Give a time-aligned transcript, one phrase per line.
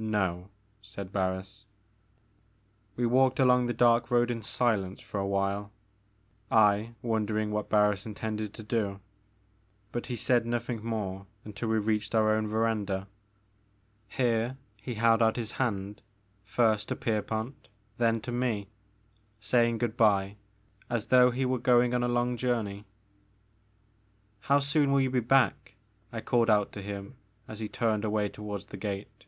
[0.00, 0.48] No,*'
[0.80, 1.64] said Barris.
[2.94, 5.72] We walked along the dark road in silence for a while,
[6.52, 9.88] I wondering what Barris intended to do, The Maker of Moons.
[9.88, 13.08] 63 but he said nothing more until we reached our own verandah.
[14.06, 16.00] Here he held out his hand,
[16.44, 17.66] first to Pierpont,
[17.96, 18.68] then to me,
[19.40, 20.36] saying good bye
[20.88, 22.84] as though he were going on a long journey.
[24.42, 25.74] How soon will you be back?
[26.12, 27.16] I called out to him
[27.48, 29.24] as he turned away toward the gate.